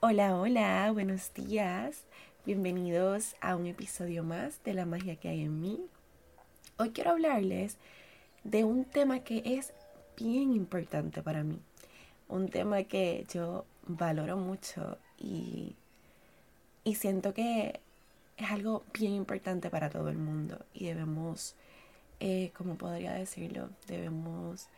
[0.00, 2.04] Hola, hola, buenos días.
[2.46, 5.86] Bienvenidos a un episodio más de La magia que hay en mí.
[6.76, 7.78] Hoy quiero hablarles
[8.44, 9.72] de un tema que es
[10.16, 11.58] bien importante para mí.
[12.28, 15.74] Un tema que yo valoro mucho y,
[16.84, 17.80] y siento que
[18.36, 21.56] es algo bien importante para todo el mundo y debemos,
[22.20, 24.68] eh, como podría decirlo, debemos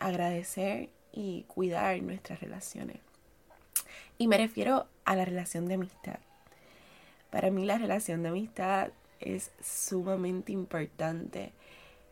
[0.00, 2.98] agradecer y cuidar nuestras relaciones.
[4.16, 6.18] Y me refiero a la relación de amistad.
[7.30, 11.52] Para mí la relación de amistad es sumamente importante.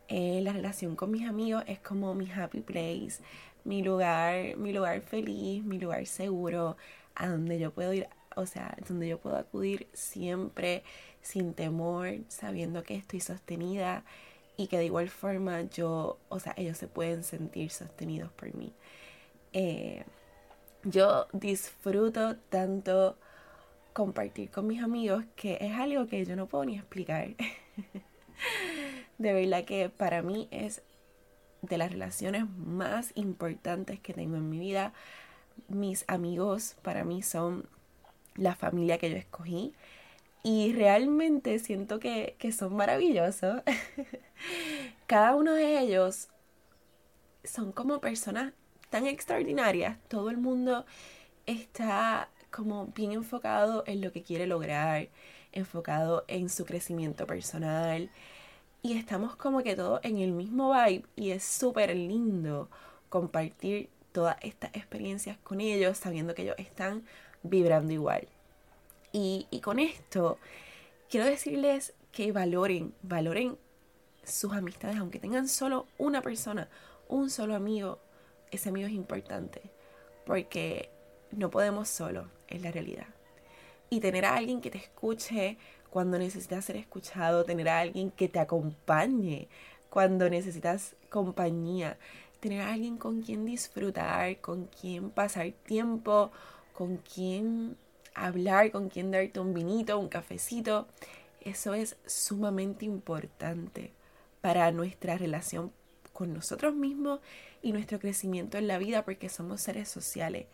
[0.08, 3.22] Eh, la relación con mis amigos es como mi happy place,
[3.64, 6.76] mi lugar, mi lugar feliz, mi lugar seguro,
[7.14, 10.82] a donde yo puedo ir, o sea, donde yo puedo acudir siempre
[11.22, 14.04] sin temor, sabiendo que estoy sostenida
[14.56, 18.72] y que de igual forma yo, o sea, ellos se pueden sentir sostenidos por mí.
[19.52, 20.04] Eh,
[20.84, 23.16] yo disfruto tanto
[23.92, 27.28] compartir con mis amigos que es algo que yo no puedo ni explicar.
[29.18, 30.82] de verdad que para mí es
[31.62, 34.92] de las relaciones más importantes que tengo en mi vida.
[35.68, 37.68] Mis amigos para mí son
[38.34, 39.74] la familia que yo escogí
[40.42, 43.62] y realmente siento que, que son maravillosos.
[45.06, 46.28] Cada uno de ellos
[47.44, 48.52] son como personas
[48.92, 49.96] tan extraordinarias.
[50.08, 50.84] Todo el mundo
[51.46, 55.08] está como bien enfocado en lo que quiere lograr,
[55.52, 58.10] enfocado en su crecimiento personal.
[58.82, 62.68] Y estamos como que todos en el mismo vibe y es súper lindo
[63.08, 67.02] compartir todas estas experiencias con ellos sabiendo que ellos están
[67.42, 68.28] vibrando igual.
[69.10, 70.38] Y, con esto
[71.08, 73.56] quiero decirles que valoren, valoren
[74.22, 76.68] sus amistades, aunque tengan solo una persona,
[77.08, 77.98] un solo amigo,
[78.52, 79.62] ese amigo es importante,
[80.24, 80.90] porque
[81.32, 83.08] no podemos solo, es la realidad.
[83.90, 85.58] Y tener a alguien que te escuche
[85.90, 89.48] cuando necesitas ser escuchado, tener a alguien que te acompañe
[89.90, 91.98] cuando necesitas compañía,
[92.40, 96.30] tener a alguien con quien disfrutar, con quien pasar tiempo,
[96.72, 97.76] con quien
[98.14, 100.86] hablar, con quien darte un vinito, un cafecito.
[101.40, 103.92] Eso es sumamente importante
[104.40, 105.72] para nuestra relación
[106.12, 107.20] con nosotros mismos
[107.62, 110.46] y nuestro crecimiento en la vida porque somos seres sociales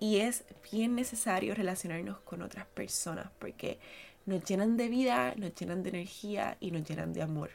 [0.00, 3.78] y es bien necesario relacionarnos con otras personas porque
[4.26, 7.50] nos llenan de vida, nos llenan de energía y nos llenan de amor.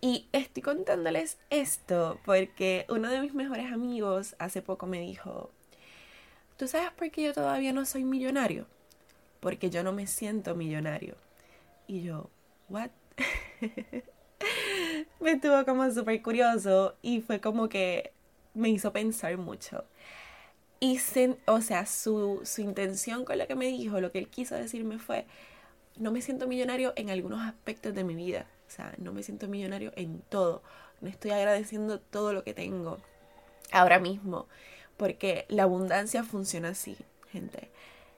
[0.00, 5.50] Y estoy contándoles esto porque uno de mis mejores amigos hace poco me dijo,
[6.56, 8.66] ¿tú sabes por qué yo todavía no soy millonario?
[9.40, 11.16] Porque yo no me siento millonario.
[11.88, 12.30] Y yo,
[12.68, 12.90] ¿what?
[15.20, 18.12] me estuvo como súper curioso y fue como que
[18.54, 19.84] me hizo pensar mucho.
[20.78, 21.00] Y,
[21.46, 24.98] o sea, su, su intención con lo que me dijo, lo que él quiso decirme
[24.98, 25.26] fue,
[25.96, 28.46] no me siento millonario en algunos aspectos de mi vida.
[28.68, 30.62] O sea, no me siento millonario en todo.
[31.00, 32.98] No estoy agradeciendo todo lo que tengo
[33.72, 34.46] ahora mismo.
[34.96, 36.96] Porque la abundancia funciona así,
[37.30, 37.70] gente.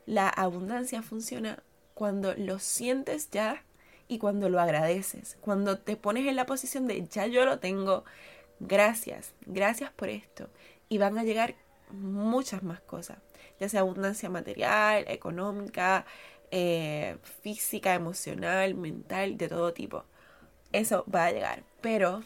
[0.06, 1.62] La abundancia funciona
[1.94, 3.65] cuando lo sientes ya
[4.08, 5.36] y cuando lo agradeces.
[5.41, 8.04] Cuando te pones en la posición de ya yo lo tengo.
[8.60, 10.48] Gracias, gracias por esto.
[10.88, 11.54] Y van a llegar
[11.91, 13.18] muchas más cosas,
[13.60, 16.06] ya sea abundancia material, económica,
[16.50, 20.04] eh, física, emocional, mental, de todo tipo.
[20.72, 22.22] Eso va a llegar, pero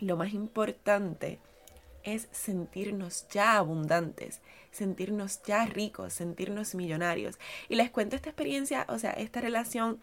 [0.00, 1.38] lo más importante
[2.04, 7.38] es sentirnos ya abundantes, sentirnos ya ricos, sentirnos millonarios.
[7.68, 10.00] Y les cuento esta experiencia, o sea, esta relación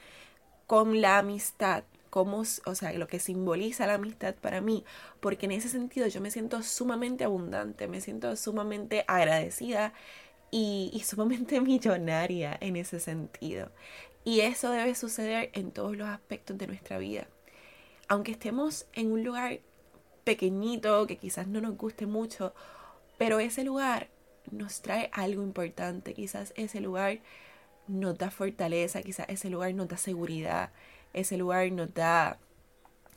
[0.68, 1.84] con la amistad
[2.16, 4.86] cómo, o sea, lo que simboliza la amistad para mí,
[5.20, 9.94] porque en ese sentido yo me siento sumamente abundante, me siento sumamente agradecida
[10.50, 13.70] y, y sumamente millonaria en ese sentido.
[14.24, 17.28] Y eso debe suceder en todos los aspectos de nuestra vida.
[18.08, 19.60] Aunque estemos en un lugar
[20.24, 22.54] pequeñito, que quizás no nos guste mucho,
[23.18, 24.08] pero ese lugar
[24.52, 27.20] nos trae algo importante, quizás ese lugar
[27.88, 30.72] nos da fortaleza, quizás ese lugar nos da seguridad,
[31.14, 32.40] ese lugar nos da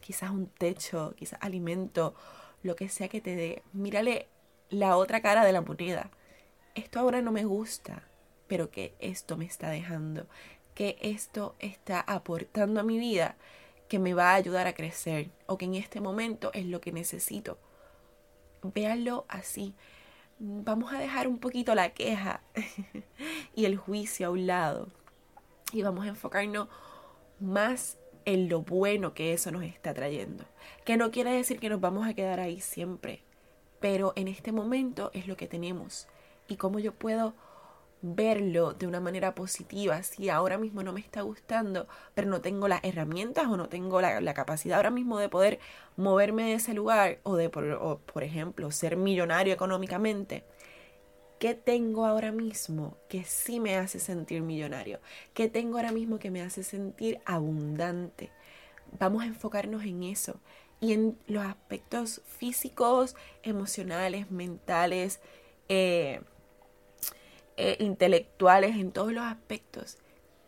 [0.01, 2.15] quizás un techo, quizás alimento,
[2.63, 3.63] lo que sea que te dé.
[3.73, 4.29] Mírale
[4.71, 6.11] la otra cara de la moneda.
[6.75, 8.03] Esto ahora no me gusta,
[8.47, 10.27] pero que esto me está dejando,
[10.75, 13.37] que esto está aportando a mi vida,
[13.89, 16.93] que me va a ayudar a crecer o que en este momento es lo que
[16.93, 17.59] necesito.
[18.63, 19.75] Véanlo así.
[20.41, 22.43] Vamos a dejar un poquito la queja
[23.57, 24.89] y el juicio a un lado
[25.73, 26.69] y vamos a enfocarnos
[27.41, 30.45] más en lo bueno que eso nos está trayendo.
[30.85, 33.23] Que no quiere decir que nos vamos a quedar ahí siempre,
[33.81, 36.07] pero en este momento es lo que tenemos
[36.47, 37.35] y cómo yo puedo
[38.03, 40.03] verlo de una manera positiva.
[40.03, 44.01] Si ahora mismo no me está gustando, pero no tengo las herramientas o no tengo
[44.01, 45.59] la, capacidad ahora mismo de poder
[45.97, 50.45] moverme de ese lugar o de, por, por ejemplo, ser millonario económicamente.
[51.39, 55.01] ¿Qué tengo ahora mismo que sí me hace sentir millonario?
[55.35, 58.33] ¿Qué tengo ahora mismo que me hace sentir abundante?
[58.99, 60.41] Vamos a enfocarnos en eso
[60.81, 65.21] y en los aspectos físicos, emocionales, mentales,
[65.69, 66.21] eh,
[67.59, 69.99] eh, intelectuales, en todos los aspectos.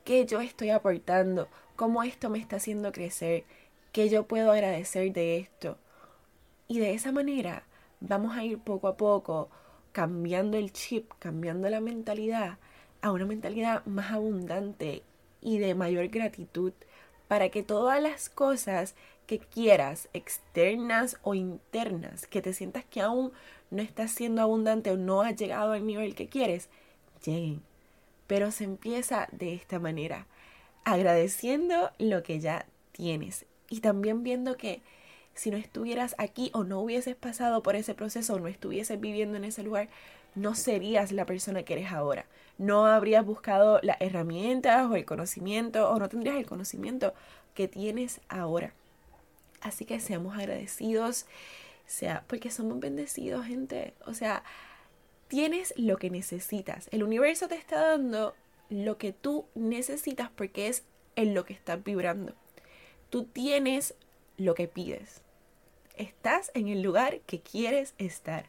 [0.04, 1.48] ¿Qué yo estoy aportando?
[1.74, 3.44] ¿Cómo esto me está haciendo crecer?
[3.90, 5.76] ¿Qué yo puedo agradecer de esto?
[6.68, 7.64] Y de esa manera
[7.98, 9.50] vamos a ir poco a poco
[9.90, 12.58] cambiando el chip, cambiando la mentalidad
[13.02, 15.02] a una mentalidad más abundante
[15.40, 16.72] y de mayor gratitud
[17.26, 18.94] para que todas las cosas
[19.26, 23.32] que quieras, externas o internas, que te sientas que aún
[23.70, 26.68] no estás siendo abundante o no has llegado al nivel que quieres,
[27.24, 27.62] lleguen.
[28.26, 30.26] Pero se empieza de esta manera,
[30.84, 34.82] agradeciendo lo que ya tienes y también viendo que
[35.34, 39.36] si no estuvieras aquí o no hubieses pasado por ese proceso o no estuvieses viviendo
[39.36, 39.88] en ese lugar,
[40.34, 42.26] no serías la persona que eres ahora.
[42.58, 47.14] No habrías buscado las herramientas o el conocimiento o no tendrías el conocimiento
[47.54, 48.72] que tienes ahora.
[49.60, 51.26] Así que seamos agradecidos,
[51.90, 53.94] sea, porque somos bendecidos, gente.
[54.06, 54.44] O sea,
[55.30, 56.88] tienes lo que necesitas.
[56.90, 58.34] El universo te está dando
[58.68, 60.82] lo que tú necesitas porque es
[61.14, 62.34] en lo que estás vibrando.
[63.10, 63.94] Tú tienes
[64.36, 65.22] lo que pides.
[65.96, 68.46] Estás en el lugar que quieres estar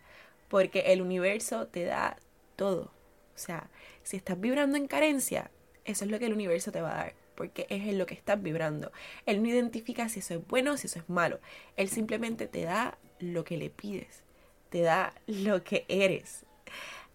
[0.50, 2.18] porque el universo te da
[2.56, 2.92] todo.
[3.36, 3.70] O sea,
[4.02, 5.52] si estás vibrando en carencia,
[5.86, 8.16] eso es lo que el universo te va a dar porque es en lo que
[8.16, 8.92] estás vibrando.
[9.28, 11.40] Él no identifica si eso es bueno o si eso es malo.
[11.78, 14.24] Él simplemente te da lo que le pides,
[14.70, 16.46] te da lo que eres.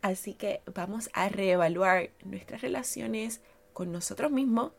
[0.02, 3.40] Así que vamos a reevaluar nuestras relaciones
[3.72, 4.72] con nosotros mismos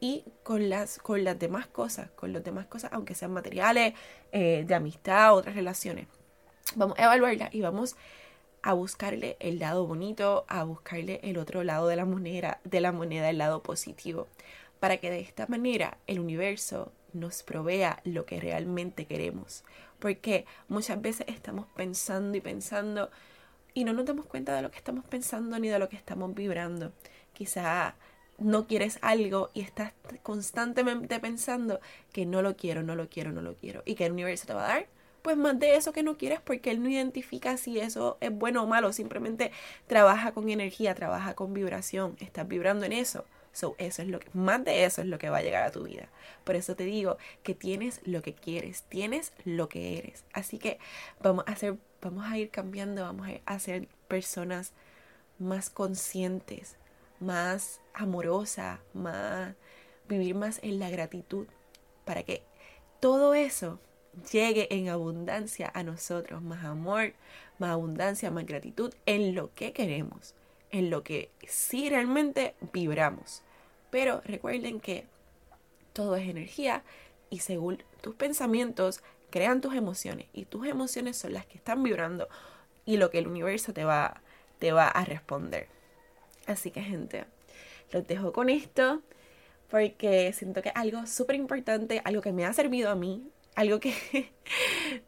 [0.00, 3.94] y con las, con las demás cosas, con las demás cosas, aunque sean materiales,
[4.32, 6.06] eh, de amistad, otras relaciones.
[6.74, 7.96] Vamos a evaluarlas y vamos
[8.62, 12.92] a buscarle el lado bonito, a buscarle el otro lado de la moneda, de la
[12.92, 14.26] moneda, el lado positivo
[14.80, 19.62] para que de esta manera el universo nos provea lo que realmente queremos.
[19.98, 23.10] Porque muchas veces estamos pensando y pensando
[23.74, 26.34] y no nos damos cuenta de lo que estamos pensando ni de lo que estamos
[26.34, 26.92] vibrando.
[27.32, 27.94] Quizá
[28.38, 31.80] no quieres algo y estás constantemente pensando
[32.12, 33.82] que no lo quiero, no lo quiero, no lo quiero.
[33.84, 34.86] Y que el universo te va a dar
[35.22, 38.62] pues más de eso que no quieres porque él no identifica si eso es bueno
[38.62, 39.52] o malo, simplemente
[39.86, 43.24] trabaja con energía, trabaja con vibración, estás vibrando en eso.
[43.52, 45.72] So, eso es lo que, más de eso es lo que va a llegar a
[45.72, 46.08] tu vida.
[46.44, 50.24] Por eso te digo que tienes lo que quieres, tienes lo que eres.
[50.32, 50.78] Así que
[51.20, 54.72] vamos a hacer, vamos a ir cambiando, vamos a ser personas
[55.38, 56.76] más conscientes,
[57.18, 59.54] más amorosas, más
[60.08, 61.46] vivir más en la gratitud,
[62.04, 62.42] para que
[63.00, 63.78] todo eso
[64.32, 67.14] llegue en abundancia a nosotros, más amor,
[67.58, 70.34] más abundancia, más gratitud en lo que queremos
[70.70, 73.42] en lo que sí realmente vibramos.
[73.90, 75.06] Pero recuerden que
[75.92, 76.82] todo es energía
[77.30, 79.00] y según tus pensamientos
[79.30, 82.28] crean tus emociones y tus emociones son las que están vibrando
[82.84, 84.20] y lo que el universo te va,
[84.58, 85.68] te va a responder.
[86.46, 87.24] Así que gente,
[87.92, 89.00] los dejo con esto
[89.70, 93.22] porque siento que algo súper importante, algo que me ha servido a mí,
[93.54, 93.94] algo que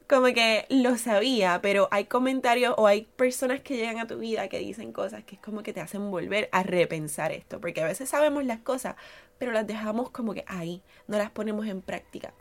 [0.09, 4.49] como que lo sabía, pero hay comentarios o hay personas que llegan a tu vida
[4.49, 7.87] que dicen cosas que es como que te hacen volver a repensar esto, porque a
[7.87, 8.97] veces sabemos las cosas,
[9.39, 12.33] pero las dejamos como que ahí, no las ponemos en práctica.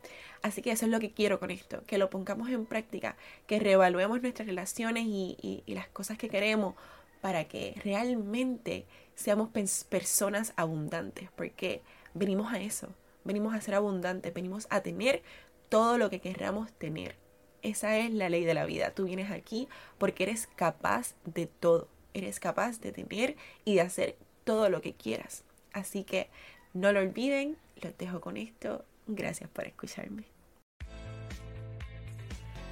[0.41, 3.59] Así que eso es lo que quiero con esto, que lo pongamos en práctica, que
[3.59, 6.75] reevaluemos nuestras relaciones y, las cosas que queremos
[7.21, 9.49] para que realmente seamos
[9.89, 11.81] personas abundantes, porque
[12.13, 12.87] venimos a eso,
[13.23, 15.21] venimos a ser abundantes, venimos a tener
[15.69, 17.15] todo lo que queramos tener.
[17.61, 18.91] Esa es la ley de la vida.
[18.91, 21.87] Tú vienes aquí porque eres capaz de todo.
[22.13, 25.43] Eres capaz de tener y de hacer todo lo que quieras.
[25.71, 26.29] Así que
[26.73, 27.57] no lo olviden.
[27.81, 28.83] Los dejo con esto.
[29.07, 30.23] Gracias por escucharme.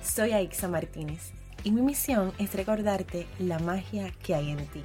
[0.02, 4.84] Soy Aixa Martínez y mi misión es recordarte la magia que hay en ti.